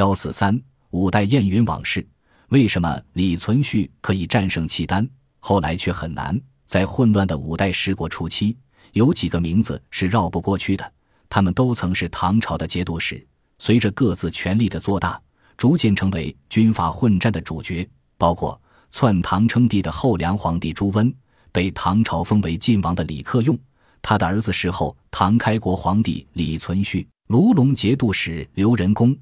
[0.00, 0.58] 幺四三
[0.92, 2.08] 五代燕云往事，
[2.48, 5.06] 为什么李存勖可以战胜契丹，
[5.40, 6.40] 后来却很难？
[6.64, 8.56] 在混乱的五代十国初期，
[8.92, 10.90] 有几个名字是绕不过去的，
[11.28, 13.22] 他们都曾是唐朝的节度使，
[13.58, 15.20] 随着各自权力的做大，
[15.58, 17.86] 逐渐成为军阀混战的主角，
[18.16, 18.58] 包括
[18.90, 21.14] 篡唐称帝的后梁皇帝朱温，
[21.52, 23.54] 被唐朝封为晋王的李克用。
[24.00, 29.14] 他的儿子是后唐开国皇帝李存勖，卢龙节度使刘仁恭；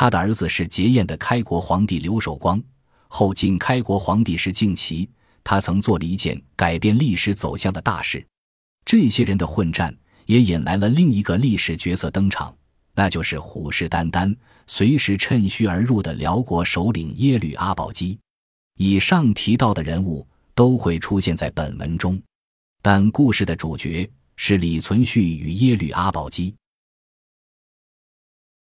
[0.00, 2.62] 他的儿子是结燕的开国皇帝刘守光，
[3.08, 5.10] 后晋开国皇帝是敬琦。
[5.42, 8.24] 他曾做了一件改变历史走向的大事。
[8.84, 9.92] 这些人的混战
[10.26, 12.56] 也引来了另一个历史角色登场，
[12.94, 14.32] 那就是虎视眈眈、
[14.68, 18.16] 随时趁虚而入的辽国首领耶律阿保机。
[18.76, 22.22] 以上提到的人物都会出现在本文中，
[22.80, 24.08] 但故事的主角。
[24.36, 26.54] 是李存勖与耶律阿保机。